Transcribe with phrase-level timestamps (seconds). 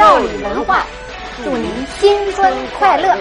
[0.00, 0.86] 赵李文化，
[1.44, 3.14] 祝您新春快乐！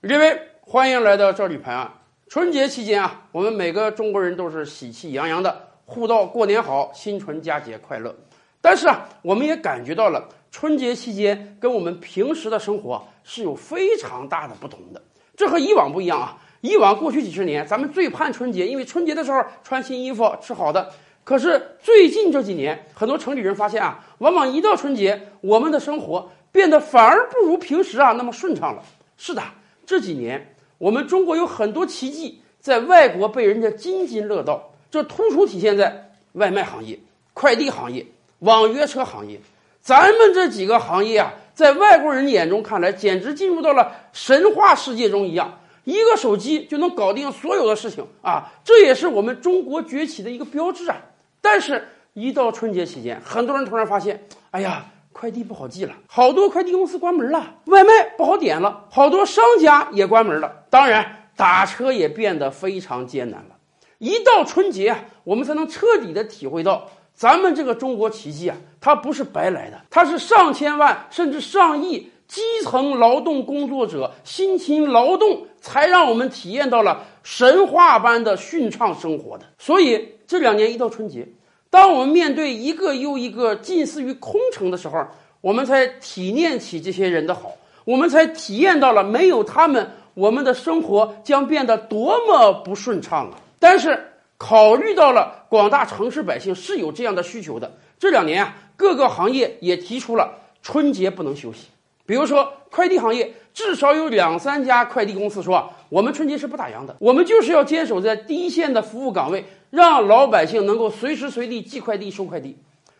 [0.00, 1.92] 各位，欢迎来到赵李拍案。
[2.30, 8.16] 春节期间啊，我们每个中国人都是喜气洋洋的，互道过年好，新春佳节快乐。
[8.62, 15.02] 但是啊，我们也感觉到了春节期间跟我们平时的生活是有非常大的不同的。
[15.36, 16.38] 这和以往不一样啊！
[16.62, 20.90] 以往过去几十年，咱们最盼春节，因为春节的时候穿新衣服、吃好的。
[21.22, 28.82] 可是最近这几年，很多城里人发现啊，往往一到春节，我们的生活变得反而不如平时啊那么顺畅了。
[29.16, 29.42] 是的，
[29.84, 36.98] 这几年我们中国有很多奇迹在外国被人家津津乐道，这突出体现在外卖行业、
[37.34, 38.06] 快递行业。
[38.40, 39.40] 网约车行业，
[39.80, 48.52] 咱们这几个行业啊，在外国人眼中看来，简直进入到了神话世界中一样，一个手机就能搞定所有的事情啊！
[48.62, 51.00] 这也是我们中国崛起的一个标志啊！
[51.40, 63.56] 但是，一到春节期间，很多人突然发现，哎呀，快递不好寄了，好多快递公司关门了，外卖不好点了，好多商家也关门了，当然，打车也变得非常艰难了。
[63.96, 66.90] 一到春节啊，我们才能彻底的体会到。
[67.16, 79.46] 咱们这个中国奇迹啊，它不是白来的，它是上千万甚至上亿基层劳动工作者辛勤劳动，才让我们体验到了神话般的顺畅生活的。
[79.58, 81.26] 所以这两年一到春节，
[81.70, 85.06] 当我们面对一个又一个近似于空城的时候，
[85.40, 87.52] 我们才体念起这些人的好，
[87.86, 93.40] 我们才体验到了没有他们，我们的生活将变得多么不顺畅啊！
[93.58, 94.12] 但是。
[94.38, 101.68] 考虑到了广大城市百姓是有这样的需求的，这两年啊，各个行业也提出了春节不能休息。
[102.04, 112.56] 比如说快递行业，至少有两三家快递公司说，我们春节是不打烊的，我们就是要坚守在第一线的服务岗位，让老百姓能够随时随地寄快递、收快递。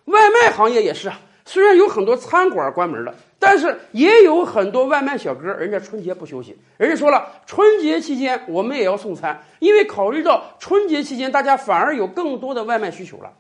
[0.07, 1.21] 外卖行业也是啊。
[1.45, 13.31] 虽然有很多餐馆关门了，但是也有很多外卖小哥，人家春节不休息，人家说了，春节期间我们也要送餐，因为考虑到春节期间大家反而有更多的外卖需求了。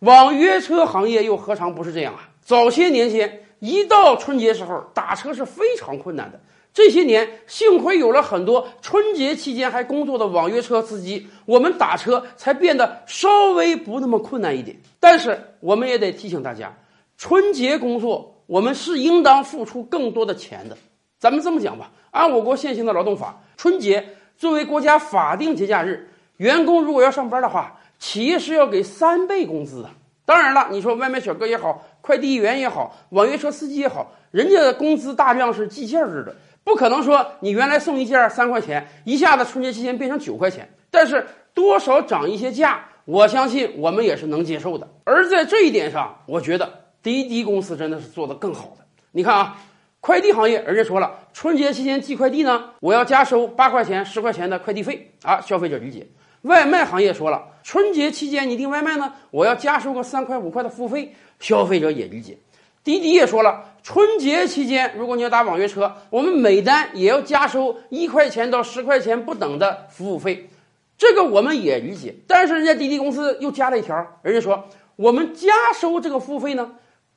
[0.00, 2.28] 网约车行业又何尝不是这样啊？
[2.42, 6.38] 早些年间，一到春节时候打车是非常困难的，
[6.74, 14.76] 这些年幸亏有了很多春节期间还工作的网约车司机，我们打车才变得稍微不那么困难一点。
[15.00, 16.76] 但是我们也得提醒大家。
[17.16, 20.76] 春节工作，我们是应当付出更多的钱的。
[21.18, 29.90] 咱们这么讲吧，按我国现行的劳动法，春节作为国家法定节假日，员工如果要上班的话，企业是要给三倍工资的。
[30.24, 40.68] 当然了，你说外卖小哥也好，快递员也好，网约车司机也好，人家的工资大量是计件制的，不可能说你原来送一件三块钱，一下子春节期间变成九块钱。
[40.90, 44.86] 但是多少涨一些价，我相信我们也是能接受的。
[45.04, 46.85] 而在这一点上，我觉得。
[47.06, 48.84] 滴滴公司真的是做得更好的。
[49.12, 49.56] 你看啊，
[50.00, 56.04] 快递行业，人家说了，春节期间寄快递呢，我要加收八块钱、十块钱的快递费啊，消费者理解。
[56.42, 62.36] 外卖行业说了，春节期间你订外卖呢，我要加收个三块五块的服务费，消费者也理解。
[62.82, 70.50] 滴滴也说了，春节期间如果你要打网约车，我们每单也要加收一块钱到十块钱不等的服务费，
[70.98, 72.12] 这个我们也理解。
[72.26, 74.64] 但是人家滴滴公司又加了一条，人家说
[74.96, 76.72] 我们加收这个服务费呢。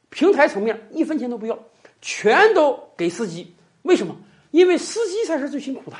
[0.10, 1.58] 平台层面一分钱都不要，
[2.02, 3.56] 全都给司机。
[3.84, 4.16] 为什么？
[4.52, 5.98] 因为司机才是最辛苦的。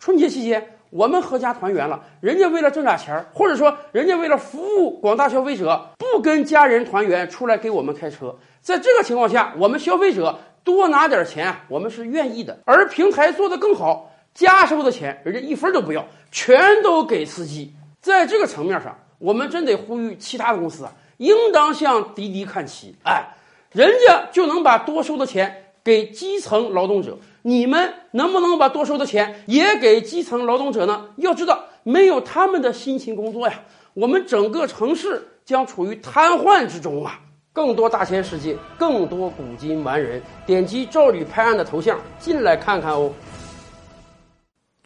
[0.00, 8.36] 春节期间我们合家团圆了，人家为了挣俩钱儿，或者说人家为了服务广大消费者，不跟家人团圆出来给我们开车。
[8.60, 12.58] 在这个情况下，我们消费者多拿点钱，我们是愿意的。
[12.64, 17.72] 而平台做得更好，加收的钱人家一分都不要，全都给司机。
[18.00, 22.96] 在这个层面上，我们真得呼吁其他的公司啊，应当向滴滴看齐。
[23.04, 23.24] 哎。
[23.72, 31.08] 人家就能把多收的钱给基层劳动者，你们能不能把多收的钱也给基层劳动者呢？
[31.16, 33.60] 要知道，没有他们的辛勤工作呀，
[33.94, 37.18] 我们整个城市将处于瘫痪之中啊！
[37.52, 43.12] 更多大千世界，更多古今完人，点击赵吕拍案的头像进来看看哦。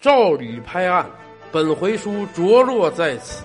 [0.00, 1.10] 赵吕拍案，
[1.52, 3.44] 本回书着落在此。